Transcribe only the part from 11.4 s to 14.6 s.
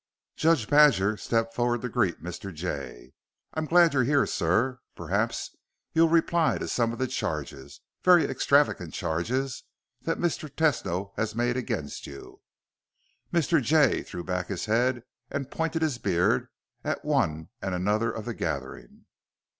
against you." Mr. Jay threw back